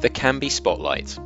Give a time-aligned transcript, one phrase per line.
[0.00, 1.18] The Kambi Spotlight.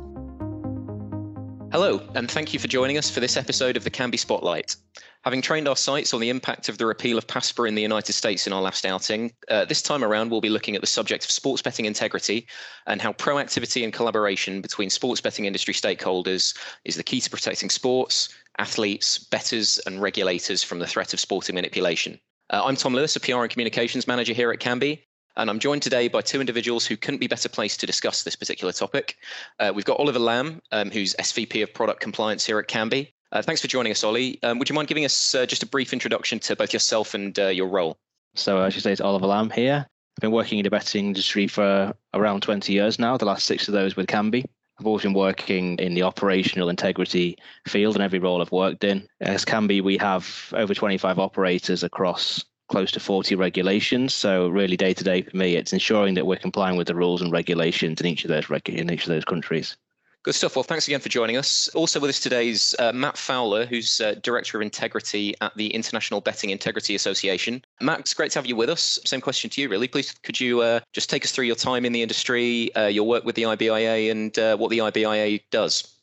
[1.71, 4.75] Hello, and thank you for joining us for this episode of the Kambi Spotlight.
[5.23, 8.13] Having trained our sights on the impact of the repeal of PASPA in the United
[8.13, 11.23] States in our last outing, uh, this time around we'll be looking at the subject
[11.23, 12.47] of sports betting integrity
[12.87, 17.69] and how proactivity and collaboration between sports betting industry stakeholders is the key to protecting
[17.69, 22.19] sports, athletes, bettors, and regulators from the threat of sporting manipulation.
[22.49, 25.03] Uh, I'm Tom Lewis, a PR and communications manager here at Kambi,
[25.35, 28.35] and I'm joined today by two individuals who couldn't be better placed to discuss this
[28.35, 29.17] particular topic.
[29.59, 33.11] Uh, we've got Oliver Lamb, um, who's SVP of Product Compliance here at Kambi.
[33.31, 34.41] Uh, thanks for joining us, Ollie.
[34.43, 37.37] Um, would you mind giving us uh, just a brief introduction to both yourself and
[37.39, 37.97] uh, your role?
[38.35, 39.87] So, as you say, it's Oliver Lamb here.
[40.17, 43.67] I've been working in the betting industry for around 20 years now, the last six
[43.67, 44.45] of those with Kambi.
[44.79, 47.37] I've always been working in the operational integrity
[47.67, 49.07] field in every role I've worked in.
[49.21, 52.43] As Kambi, we have over 25 operators across
[52.73, 54.15] close to 40 regulations.
[54.15, 57.21] So really, day to day for me, it's ensuring that we're complying with the rules
[57.21, 59.77] and regulations in each of those in each of those countries.
[60.23, 60.55] Good stuff.
[60.55, 61.67] Well, thanks again for joining us.
[61.75, 65.67] Also with us today is uh, Matt Fowler, who's uh, Director of Integrity at the
[65.67, 67.63] International Betting Integrity Association.
[67.79, 68.97] Matt, it's great to have you with us.
[69.05, 69.87] Same question to you, really.
[69.87, 73.05] Please, could you uh, just take us through your time in the industry, uh, your
[73.05, 75.93] work with the IBIA, and uh, what the IBIA does?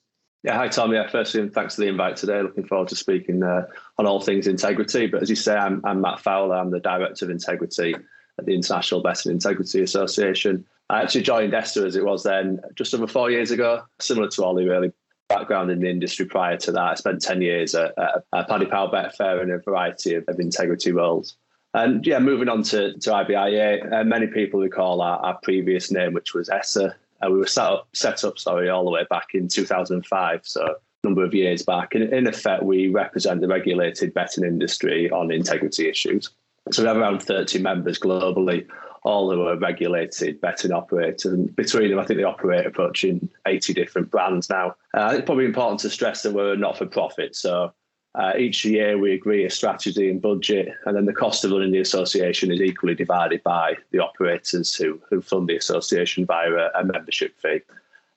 [0.42, 0.92] Yeah, hi Tom.
[0.92, 2.40] Yeah, firstly, thanks for the invite today.
[2.40, 3.66] Looking forward to speaking uh,
[3.98, 5.06] on all things integrity.
[5.06, 6.56] But as you say, I'm, I'm Matt Fowler.
[6.56, 7.94] I'm the Director of Integrity
[8.38, 10.64] at the International Betting Integrity Association.
[10.88, 14.44] I actually joined ESSA as it was then just over four years ago, similar to
[14.44, 14.92] Ollie, really.
[15.28, 16.82] Background in the industry prior to that.
[16.82, 17.94] I spent 10 years at,
[18.34, 21.36] at Paddy Power Betfair in a variety of, of, integrity roles.
[21.74, 26.14] And yeah, moving on to, to IBIA, uh, many people recall our, our previous name,
[26.14, 26.96] which was ESSA.
[27.22, 30.40] Uh, we were set up, set up, sorry, all the way back in 2005.
[30.44, 31.94] So a number of years back.
[31.94, 36.30] And in effect, we represent the regulated betting industry on integrity issues.
[36.72, 38.66] So we have around 30 members globally
[39.02, 41.32] all who are regulated betting operators.
[41.32, 44.76] And between them, I think they operate approaching 80 different brands now.
[44.94, 47.34] Uh, it's probably important to stress that we're not for profit.
[47.34, 47.72] So
[48.14, 51.70] uh, each year we agree a strategy and budget, and then the cost of running
[51.70, 56.70] the association is equally divided by the operators who, who fund the association via a,
[56.80, 57.60] a membership fee.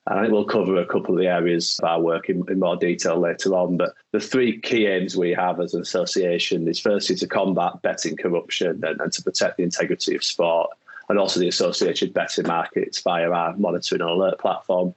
[0.06, 2.58] And I think we'll cover a couple of the areas of our work in, in,
[2.58, 3.78] more detail later on.
[3.78, 8.16] But the three key aims we have as an association is firstly to combat betting
[8.16, 10.70] corruption and, and to protect the integrity of sport
[11.08, 14.94] and also the associated betting markets via our monitoring and alert platform.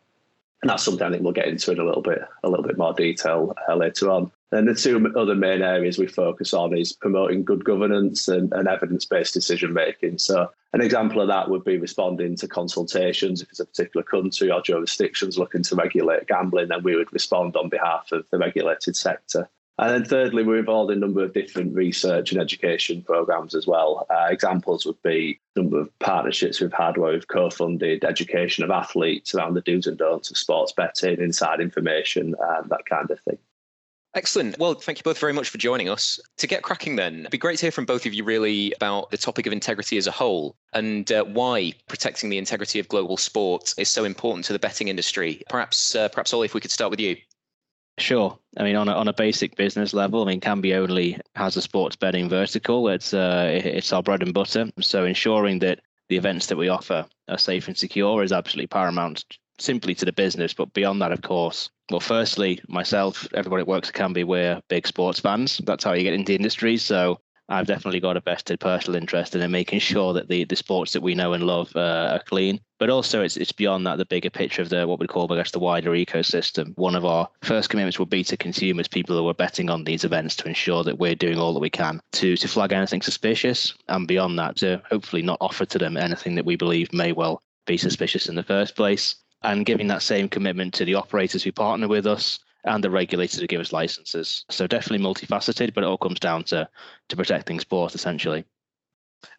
[0.61, 2.77] And that's something I think we'll get into in a little bit, a little bit
[2.77, 4.31] more detail uh, later on.
[4.51, 8.67] And the two other main areas we focus on is promoting good governance and, and
[8.67, 10.19] evidence-based decision making.
[10.19, 14.49] So an example of that would be responding to consultations if it's a particular country
[14.49, 18.95] or jurisdictions looking to regulate gambling, then we would respond on behalf of the regulated
[18.95, 19.49] sector.
[19.79, 23.67] And then thirdly, we're involved in a number of different research and education programs as
[23.67, 24.07] well.
[24.09, 28.71] Uh, examples would be a number of partnerships we've had where we've co-funded education of
[28.71, 33.19] athletes around the do's and don'ts of sports betting, inside information, and that kind of
[33.19, 33.37] thing.
[34.17, 34.57] Excellent.
[34.57, 36.19] Well, thank you both very much for joining us.
[36.37, 39.11] To get cracking, then, it'd be great to hear from both of you really about
[39.11, 43.15] the topic of integrity as a whole and uh, why protecting the integrity of global
[43.17, 45.43] sport is so important to the betting industry.
[45.49, 47.15] Perhaps, uh, perhaps, Ollie, if we could start with you.
[47.99, 48.35] Sure.
[48.57, 51.61] I mean, on a, on a basic business level, I mean, Kambi only has a
[51.61, 52.89] sports betting vertical.
[52.89, 54.71] It's uh, it's our bread and butter.
[54.81, 59.25] So ensuring that the events that we offer are safe and secure is absolutely paramount,
[59.59, 60.53] simply to the business.
[60.53, 64.87] But beyond that, of course, well, firstly, myself, everybody that works at Kambi, we're big
[64.87, 65.59] sports fans.
[65.65, 66.77] That's how you get into the industry.
[66.77, 67.19] So
[67.49, 71.01] I've definitely got a vested personal interest in making sure that the, the sports that
[71.01, 72.59] we know and love uh, are clean.
[72.79, 75.37] But also, it's it's beyond that, the bigger picture of the what we call, I
[75.37, 76.77] guess, the wider ecosystem.
[76.77, 80.03] One of our first commitments will be to consumers, people who are betting on these
[80.03, 83.73] events, to ensure that we're doing all that we can to to flag anything suspicious,
[83.87, 87.41] and beyond that, to hopefully not offer to them anything that we believe may well
[87.65, 89.15] be suspicious in the first place.
[89.47, 93.39] And giving that same commitment to the operators who partner with us, and the regulators
[93.39, 94.45] who give us licenses.
[94.49, 96.69] So definitely multifaceted, but it all comes down to
[97.09, 98.45] to protecting sport essentially.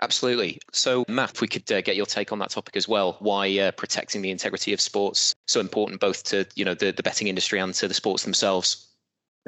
[0.02, 0.58] Absolutely.
[0.72, 3.58] So, Matt, if we could uh, get your take on that topic as well, why
[3.58, 7.28] uh, protecting the integrity of sports so important both to you know the, the betting
[7.28, 8.86] industry and to the sports themselves.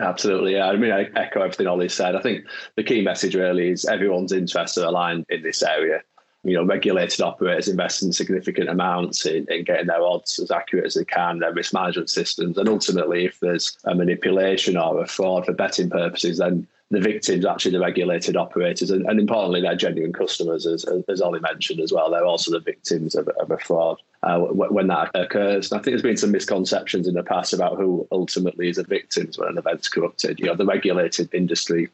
[0.01, 0.69] Absolutely, yeah.
[0.69, 2.15] I mean, I echo everything Ollie said.
[2.15, 2.45] I think
[2.77, 6.03] the key message really is everyone's interests are aligned in this area
[6.43, 10.95] you know, regulated operators investing significant amounts in, in getting their odds as accurate as
[10.95, 12.57] they can, their risk management systems.
[12.57, 17.45] And ultimately, if there's a manipulation or a fraud for betting purposes, then the victims
[17.45, 18.91] actually the regulated operators.
[18.91, 22.11] And, and importantly they're genuine customers as, as Ollie mentioned as well.
[22.11, 25.71] They're also the victims of, of a fraud uh, when that occurs.
[25.71, 28.83] And I think there's been some misconceptions in the past about who ultimately is a
[28.83, 30.41] victim when an event's corrupted.
[30.41, 31.91] You know the regulated industry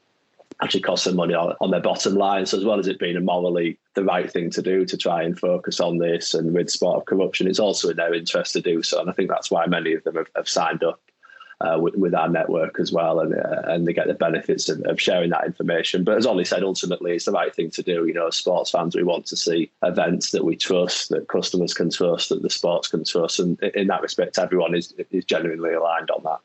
[0.62, 2.46] actually cost them money on, on their bottom line.
[2.46, 5.22] So as well as it being a morally the right thing to do to try
[5.22, 8.60] and focus on this and rid sport of corruption, it's also in their interest to
[8.60, 9.00] do so.
[9.00, 11.00] And I think that's why many of them have, have signed up
[11.60, 14.80] uh, with, with, our network as well, and uh, and they get the benefits of,
[14.82, 16.04] of, sharing that information.
[16.04, 18.04] But as Ollie said, ultimately it's the right thing to do.
[18.06, 21.72] You know, as sports fans, we want to see events that we trust, that customers
[21.72, 25.72] can trust, that the sports can trust, and in that respect, everyone is is genuinely
[25.72, 26.40] aligned on that.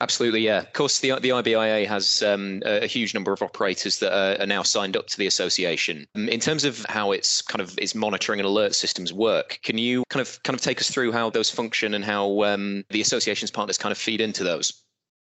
[0.00, 0.58] Absolutely, yeah.
[0.58, 4.46] Of course, the the IBIA has um, a huge number of operators that are, are,
[4.46, 6.06] now signed up to the association.
[6.16, 9.78] Um, in terms of how its kind of its monitoring and alert systems work, can
[9.78, 13.00] you kind of kind of take us through how those function and how um, the
[13.00, 14.82] association's partners kind of feed into those?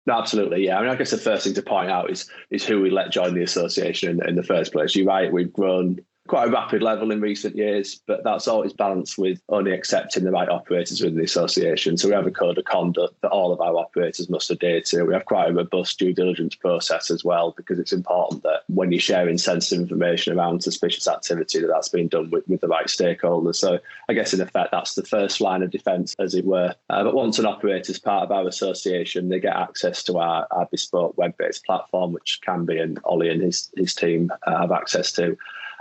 [0.09, 0.79] Absolutely, yeah.
[0.79, 3.11] I mean, I guess the first thing to point out is is who we let
[3.11, 4.95] join the association in, in the first place.
[4.95, 9.19] You're right; we've grown quite a rapid level in recent years, but that's always balanced
[9.19, 11.97] with only accepting the right operators within the association.
[11.97, 15.05] So we have a code of conduct that all of our operators must adhere to.
[15.05, 18.93] We have quite a robust due diligence process as well, because it's important that when
[18.93, 22.87] you're sharing sensitive information around suspicious activity, that that's being done with, with the right
[22.87, 23.57] stakeholders.
[23.57, 23.79] So
[24.09, 26.75] I guess in effect, that's the first line of defence, as it were.
[26.91, 30.47] Uh, but once an operator is part of our association, they get access to our,
[30.51, 34.73] our bespoke web-based platform, which can be, and Ollie and his, his team uh, have
[34.73, 35.37] access to.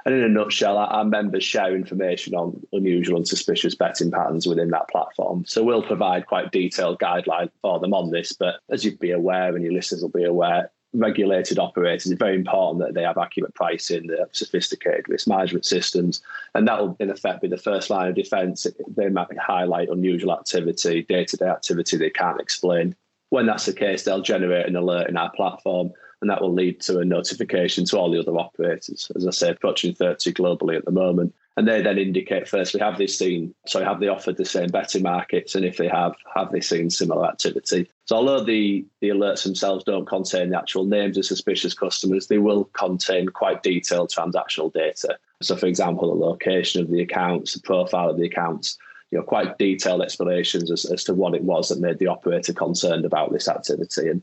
[0.08, 4.70] And in a nutshell, our members share information on unusual and suspicious betting patterns within
[4.70, 5.44] that platform.
[5.46, 8.32] So we'll provide quite detailed guidelines for them on this.
[8.32, 12.38] But as you'd be aware, and your listeners will be aware, regulated operators, it's very
[12.38, 16.22] important that they have accurate pricing, they have sophisticated risk management systems,
[16.56, 18.66] and that will, in effect, be the first line of defence.
[18.88, 22.96] They might highlight unusual activity, day to day activity they can't explain.
[23.32, 26.80] When that's the case, they'll generate an alert in our platform and that will lead
[26.82, 29.12] to a notification to all the other operators.
[29.16, 31.34] As I say, approaching 30 globally at the moment.
[31.58, 35.02] And they then indicate firstly, have they seen, sorry, have they offered the same betting
[35.02, 35.56] markets?
[35.56, 37.90] And if they have, have they seen similar activity?
[38.06, 42.38] So although the, the alerts themselves don't contain the actual names of suspicious customers, they
[42.38, 45.18] will contain quite detailed transactional data.
[45.42, 48.78] So for example, the location of the accounts, the profile of the accounts,
[49.12, 52.54] you know, quite detailed explanations as, as to what it was that made the operator
[52.54, 54.10] concerned about this activity.
[54.10, 54.22] And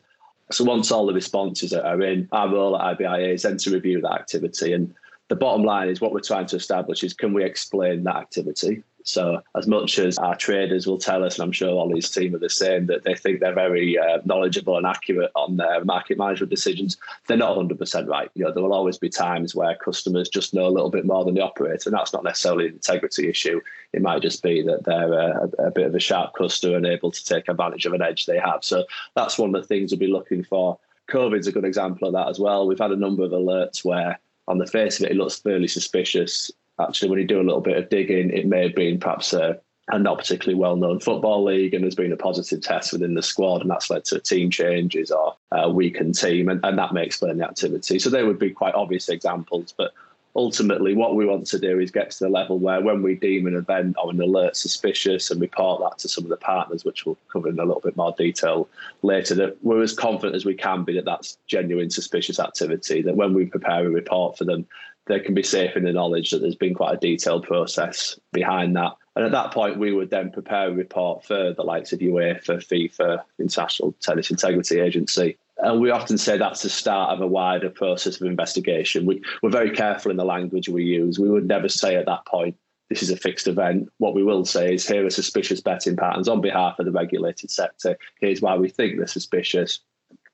[0.50, 4.00] so once all the responses are in, our role at IBIA is then to review
[4.02, 4.72] that activity.
[4.72, 4.94] And
[5.28, 8.82] the bottom line is what we're trying to establish is can we explain that activity?
[9.06, 12.38] So, as much as our traders will tell us, and I'm sure Ollie's team are
[12.38, 16.48] the same, that they think they're very uh, knowledgeable and accurate on their market management
[16.48, 16.96] decisions,
[17.26, 18.30] they're not 100% right.
[18.34, 21.22] You know, there will always be times where customers just know a little bit more
[21.22, 23.60] than the operator, and that's not necessarily an integrity issue.
[23.92, 27.10] It might just be that they're a, a bit of a sharp customer and able
[27.10, 28.64] to take advantage of an edge they have.
[28.64, 28.84] So,
[29.14, 30.78] that's one of the things we'll be looking for.
[31.10, 32.66] COVID's a good example of that as well.
[32.66, 34.18] We've had a number of alerts where
[34.48, 37.60] on the face of it, it looks fairly suspicious actually, when you do a little
[37.60, 41.44] bit of digging, it may have been perhaps a, a not particularly well known football
[41.44, 44.50] league, and there's been a positive test within the squad, and that's led to team
[44.50, 47.98] changes or a weakened team, and, and that may explain the activity.
[47.98, 49.92] So they would be quite obvious examples, but
[50.36, 53.46] ultimately what we want to do is get to the level where when we deem
[53.46, 57.06] an event or an alert suspicious and report that to some of the partners which
[57.06, 58.68] we'll cover in a little bit more detail
[59.02, 63.16] later that we're as confident as we can be that that's genuine suspicious activity that
[63.16, 64.66] when we prepare a report for them
[65.06, 68.74] they can be safe in the knowledge that there's been quite a detailed process behind
[68.76, 68.92] that.
[69.16, 72.64] And at that point, we would then prepare a report for the likes of UEFA,
[72.66, 75.36] FIFA, International Tennis Integrity Agency.
[75.58, 79.06] And we often say that's the start of a wider process of investigation.
[79.06, 81.18] We, we're very careful in the language we use.
[81.18, 82.56] We would never say at that point,
[82.90, 83.88] this is a fixed event.
[83.98, 87.50] What we will say is here are suspicious betting patterns on behalf of the regulated
[87.50, 87.96] sector.
[88.20, 89.80] Here's why we think they're suspicious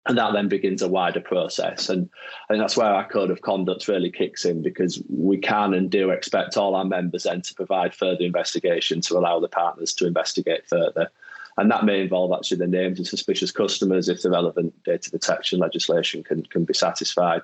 [0.07, 1.89] and that then begins a wider process.
[1.89, 2.09] And
[2.49, 5.91] I think that's where our code of conduct really kicks in because we can and
[5.91, 10.07] do expect all our members then to provide further investigation to allow the partners to
[10.07, 11.11] investigate further.
[11.59, 15.59] And that may involve actually the names of suspicious customers if the relevant data protection
[15.59, 17.43] legislation can, can be satisfied.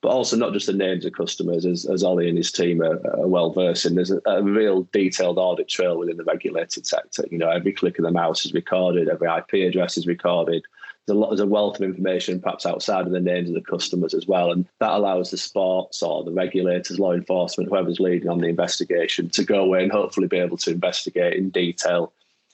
[0.00, 3.00] But also not just the names of customers, as, as Ollie and his team are,
[3.18, 3.96] are well versed in.
[3.96, 7.26] There's a, a, real detailed audit trail within the regulated sector.
[7.30, 10.64] You know, every click of the mouse is recorded, every IP address is recorded,
[11.08, 13.60] there's a lot there's a wealth of information perhaps outside of the names of the
[13.62, 18.28] customers as well and that allows the sports or the regulators law enforcement whoever's leading
[18.28, 22.12] on the investigation to go away and hopefully be able to investigate in detail.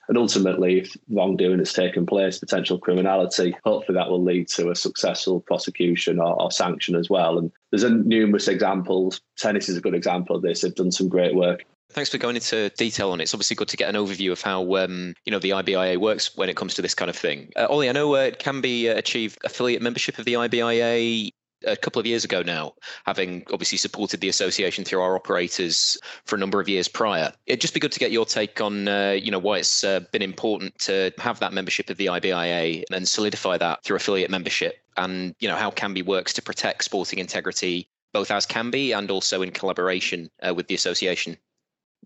[0.09, 4.77] And ultimately if wrongdoing has taken place potential criminality hopefully that will lead to a
[4.77, 7.39] successful prosecution or, or sanction as well.
[7.39, 9.21] And there's a, numerous examples.
[9.37, 10.61] Tennis is a good example of this.
[10.61, 13.25] They've done some great work Thanks for going into detail on it.
[13.25, 16.37] It's obviously good to get an overview of how um, you know the IBIA works
[16.37, 17.53] when it comes to this kind of thing.
[17.57, 21.31] Uh, Ollie, I know uh, it can be uh, achieved affiliate membership of the IBIA
[21.67, 22.75] a couple of years ago now,
[23.07, 27.33] having obviously supported the association through our operators for a number of years prior.
[27.47, 30.01] It'd just be good to get your take on, uh, you know, why it's uh,
[30.13, 34.77] been important to have that membership of the IBIA and solidify that through affiliate membership
[34.97, 39.43] and you know how Kambi works to protect sporting integrity, both as Kambi and also
[39.43, 41.37] in collaboration uh, with the association.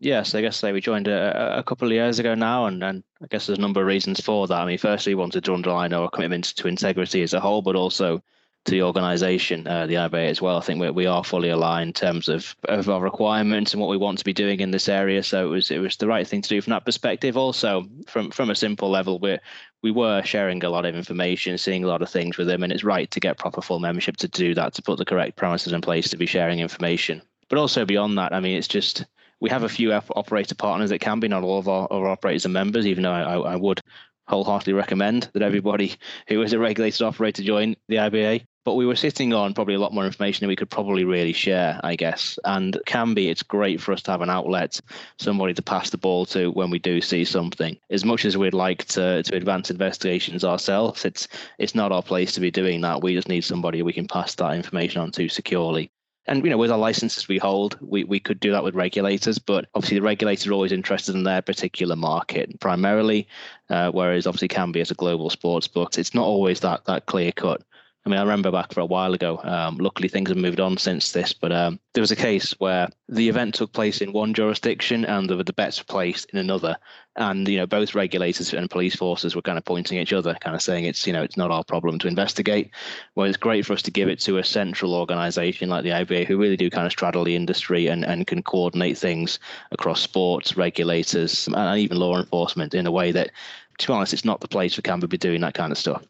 [0.00, 3.26] Yes, I guess we joined a, a, couple of years ago now, and, and I
[3.26, 4.60] guess there's a number of reasons for that.
[4.60, 7.74] I mean, firstly, we wanted to underline our commitment to integrity as a whole, but
[7.74, 8.22] also
[8.64, 10.56] to the organisation, uh, the IBA as well.
[10.56, 13.90] I think we, we are fully aligned in terms of, of our requirements and what
[13.90, 15.22] we want to be doing in this area.
[15.22, 17.36] So it was it was the right thing to do from that perspective.
[17.36, 19.38] Also, from from a simple level, we
[19.82, 22.72] we were sharing a lot of information, seeing a lot of things with them, and
[22.72, 25.72] it's right to get proper full membership to do that, to put the correct parameters
[25.72, 27.22] in place to be sharing information.
[27.48, 29.04] But also beyond that, I mean, it's just
[29.40, 32.44] we have a few operator partners that can be not all of our, our operators
[32.44, 33.80] and members, even though I, I would
[34.28, 35.94] wholeheartedly recommend that everybody
[36.28, 38.44] who is a regulated operator join the IBA.
[38.64, 41.32] But we were sitting on probably a lot more information than we could probably really
[41.32, 42.38] share, I guess.
[42.44, 44.78] And can be, it's great for us to have an outlet,
[45.18, 47.78] somebody to pass the ball to when we do see something.
[47.88, 51.28] As much as we'd like to to advance investigations ourselves, it's
[51.58, 53.02] it's not our place to be doing that.
[53.02, 55.90] We just need somebody we can pass that information on to securely
[56.28, 59.38] and you know with our licenses we hold we, we could do that with regulators
[59.38, 63.26] but obviously the regulators are always interested in their particular market primarily
[63.70, 65.96] uh, whereas obviously Kambi as a global sports book.
[65.98, 67.62] It's not always that that clear cut
[68.08, 69.38] I mean, I remember back for a while ago.
[69.44, 72.88] Um, luckily, things have moved on since this, but um, there was a case where
[73.10, 76.78] the event took place in one jurisdiction and the, the bets were placed in another,
[77.16, 80.34] and you know both regulators and police forces were kind of pointing at each other,
[80.40, 82.70] kind of saying it's you know it's not our problem to investigate.
[83.14, 86.26] Well, it's great for us to give it to a central organisation like the IBA,
[86.26, 89.38] who really do kind of straddle the industry and and can coordinate things
[89.70, 93.32] across sports, regulators, and even law enforcement in a way that,
[93.76, 96.02] to be honest, it's not the place for to be doing that kind of stuff.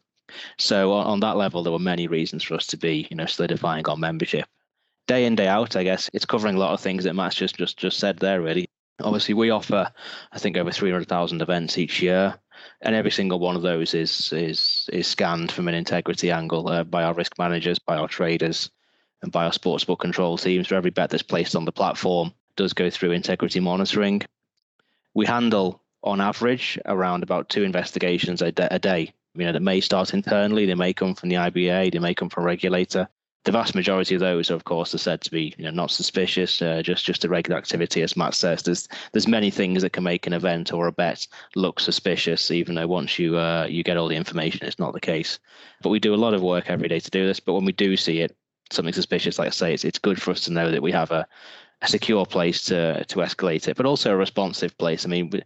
[0.57, 3.25] So on, on that level, there were many reasons for us to be, you know,
[3.25, 4.45] solidifying our membership.
[5.07, 7.55] Day in, day out, I guess it's covering a lot of things that Matt's just
[7.55, 8.41] just just said there.
[8.41, 8.69] Really,
[9.01, 9.91] obviously, we offer,
[10.31, 12.37] I think, over three hundred thousand events each year,
[12.81, 16.83] and every single one of those is is is scanned from an integrity angle uh,
[16.83, 18.69] by our risk managers, by our traders,
[19.23, 20.67] and by our sportsbook control teams.
[20.67, 24.21] For every bet that's placed on the platform does go through integrity monitoring.
[25.15, 30.13] We handle, on average, around about two investigations a day you know, that may start
[30.13, 33.07] internally, they may come from the IBA, they may come from a regulator.
[33.45, 36.61] The vast majority of those, of course, are said to be you know, not suspicious,
[36.61, 38.63] uh, just just a regular activity, as Matt says.
[38.63, 42.75] There's there's many things that can make an event or a bet look suspicious, even
[42.75, 45.39] though once you uh, you get all the information, it's not the case.
[45.81, 47.39] But we do a lot of work every day to do this.
[47.39, 48.35] But when we do see it,
[48.71, 51.11] something suspicious, like I say, it's it's good for us to know that we have
[51.11, 51.25] a
[51.81, 55.05] a secure place to to escalate it, but also a responsive place.
[55.05, 55.41] I mean, we,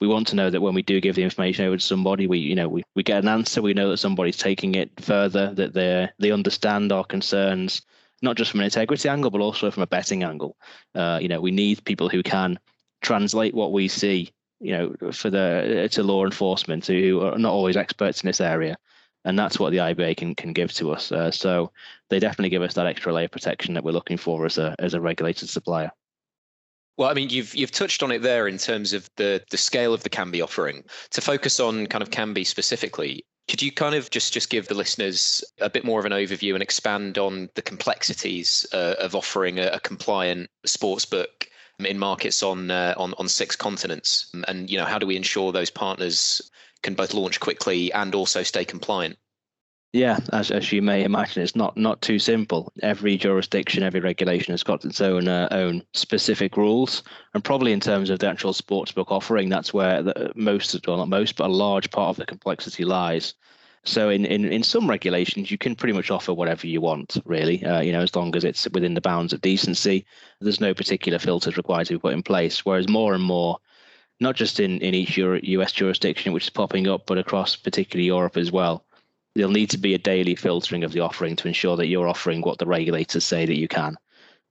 [0.00, 2.38] we want to know that when we do give the information over to somebody, we
[2.38, 3.60] you know we, we get an answer.
[3.60, 7.82] We know that somebody's taking it further, that they they understand our concerns,
[8.22, 10.56] not just from an integrity angle, but also from a betting angle.
[10.94, 12.58] Uh, you know, we need people who can
[13.02, 14.30] translate what we see.
[14.60, 18.78] You know, for the to law enforcement who are not always experts in this area
[19.24, 21.10] and that's what the IBA can can give to us.
[21.12, 21.70] Uh, so
[22.10, 24.74] they definitely give us that extra layer of protection that we're looking for as a
[24.78, 25.90] as a regulated supplier.
[26.96, 29.94] Well, I mean, you've you've touched on it there in terms of the the scale
[29.94, 30.84] of the Kambi offering.
[31.10, 34.74] To focus on kind of Kambi specifically, could you kind of just just give the
[34.74, 39.58] listeners a bit more of an overview and expand on the complexities uh, of offering
[39.58, 41.48] a, a compliant sports book
[41.80, 45.50] in markets on uh, on on six continents, and you know how do we ensure
[45.50, 46.50] those partners
[46.84, 49.18] can both launch quickly and also stay compliant.
[49.94, 52.72] Yeah, as, as you may imagine, it's not not too simple.
[52.82, 57.78] Every jurisdiction, every regulation has got its own uh, own specific rules, and probably in
[57.78, 61.52] terms of the actual sportsbook offering, that's where the, most, well not most, but a
[61.52, 63.34] large part of the complexity lies.
[63.84, 67.62] So in, in, in some regulations, you can pretty much offer whatever you want, really.
[67.64, 70.06] Uh, you know, as long as it's within the bounds of decency,
[70.40, 72.64] there's no particular filters required to be put in place.
[72.64, 73.58] Whereas more and more
[74.20, 78.06] not just in, in each Euro, US jurisdiction, which is popping up, but across particularly
[78.06, 78.84] Europe as well.
[79.34, 82.40] There'll need to be a daily filtering of the offering to ensure that you're offering
[82.40, 83.96] what the regulators say that you can.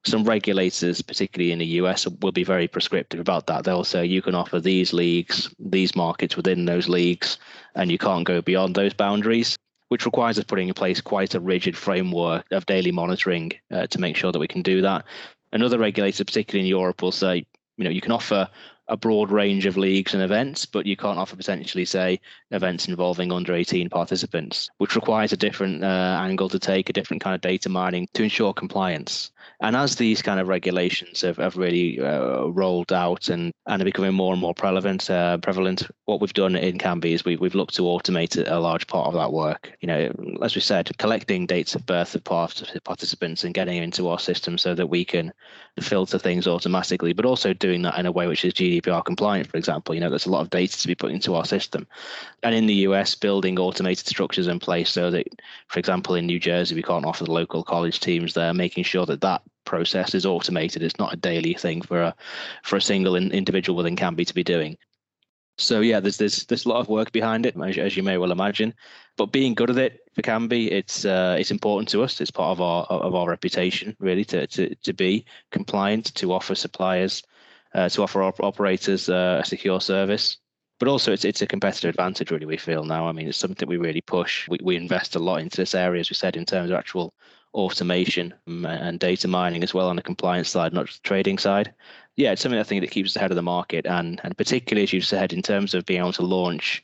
[0.05, 3.63] Some regulators, particularly in the US, will be very prescriptive about that.
[3.63, 7.37] They'll say you can offer these leagues, these markets within those leagues,
[7.75, 9.55] and you can't go beyond those boundaries,
[9.87, 14.01] which requires us putting in place quite a rigid framework of daily monitoring uh, to
[14.01, 15.05] make sure that we can do that.
[15.53, 17.45] Another regulator, particularly in Europe, will say,
[17.77, 18.49] you know, you can offer
[18.87, 22.19] a broad range of leagues and events, but you can't offer potentially, say,
[22.51, 27.23] events involving under 18 participants, which requires a different uh, angle to take, a different
[27.23, 29.31] kind of data mining to ensure compliance.
[29.61, 33.85] And as these kind of regulations have, have really uh, rolled out and, and are
[33.85, 37.55] becoming more and more prevalent, uh, prevalent, what we've done in Kambi is we, we've
[37.55, 39.71] looked to automate a large part of that work.
[39.79, 44.19] You know, as we said, collecting dates of birth of participants and getting into our
[44.19, 45.31] system so that we can
[45.79, 49.57] filter things automatically, but also doing that in a way which is GDPR compliant, for
[49.57, 49.95] example.
[49.95, 51.87] You know, there's a lot of data to be put into our system.
[52.41, 55.27] And in the US, building automated structures in place so that,
[55.67, 59.05] for example, in New Jersey, we can't offer the local college teams there, making sure
[59.05, 60.83] that that process is automated.
[60.83, 62.15] It's not a daily thing for a
[62.63, 64.77] for a single in, individual within Kambi to be doing.
[65.57, 68.17] So yeah, there's there's there's a lot of work behind it, as, as you may
[68.17, 68.73] well imagine.
[69.17, 72.19] But being good at it for Kambi, it's uh, it's important to us.
[72.19, 76.55] It's part of our of our reputation, really, to to to be compliant, to offer
[76.55, 77.21] suppliers,
[77.73, 80.37] uh, to offer op- operators uh, a secure service.
[80.79, 82.45] But also, it's it's a competitive advantage, really.
[82.45, 83.07] We feel now.
[83.07, 84.49] I mean, it's something we really push.
[84.49, 87.13] We we invest a lot into this area, as we said, in terms of actual
[87.53, 91.73] automation and data mining as well on the compliance side, not just the trading side
[92.15, 94.83] yeah, it's something I think that keeps us ahead of the market, and and particularly
[94.83, 96.83] as you said, in terms of being able to launch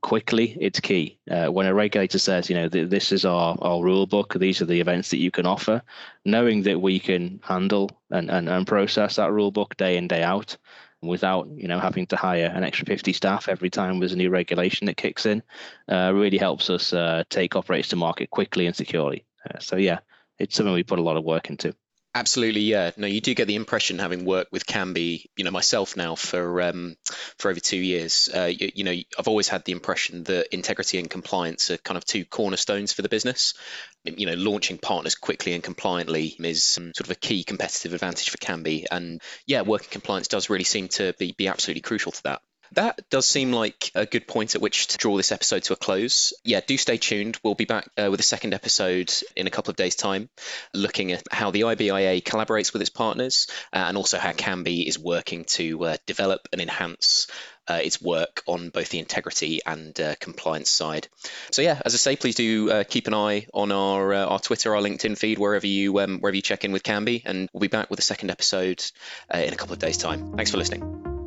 [0.00, 1.18] quickly, it's key.
[1.30, 4.62] Uh, when a regulator says, you know, th- this is our our rule book, these
[4.62, 5.82] are the events that you can offer,
[6.24, 10.22] knowing that we can handle and and, and process that rule book day in day
[10.22, 10.56] out
[11.02, 14.30] without you know having to hire an extra 50 staff every time there's a new
[14.30, 15.42] regulation that kicks in
[15.88, 19.98] uh, really helps us uh, take operators to market quickly and securely uh, so yeah
[20.38, 21.72] it's something we put a lot of work into
[22.18, 22.90] Absolutely, yeah.
[22.96, 26.62] No, you do get the impression, having worked with Kambi, you know, myself now for
[26.62, 26.96] um,
[27.36, 28.28] for over two years.
[28.34, 31.96] Uh, you, you, know, I've always had the impression that integrity and compliance are kind
[31.96, 33.54] of two cornerstones for the business.
[34.02, 38.30] You know, launching partners quickly and compliantly is um, sort of a key competitive advantage
[38.30, 42.22] for Kambi, and yeah, working compliance does really seem to be be absolutely crucial to
[42.24, 42.42] that.
[42.72, 45.76] That does seem like a good point at which to draw this episode to a
[45.76, 46.32] close.
[46.44, 47.38] Yeah, do stay tuned.
[47.42, 50.28] We'll be back uh, with a second episode in a couple of days' time,
[50.74, 54.98] looking at how the IBIA collaborates with its partners uh, and also how Kambi is
[54.98, 57.26] working to uh, develop and enhance
[57.68, 61.08] uh, its work on both the integrity and uh, compliance side.
[61.50, 64.40] So yeah, as I say, please do uh, keep an eye on our uh, our
[64.40, 67.60] Twitter, our LinkedIn feed, wherever you um, wherever you check in with Kambi, and we'll
[67.60, 68.84] be back with a second episode
[69.32, 70.32] uh, in a couple of days' time.
[70.34, 71.17] Thanks for listening.